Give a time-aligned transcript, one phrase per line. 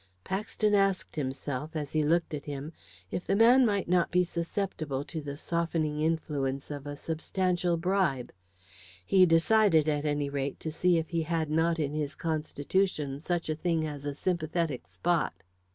[0.23, 2.73] Paxton asked himself, as he looked at him,
[3.11, 8.31] if the man might not be susceptible to the softening influence of a substantial bribe.
[9.05, 13.47] He decided, at any rate, to see if he had not in his constitution such
[13.47, 15.43] a thing as a sympathetic spot.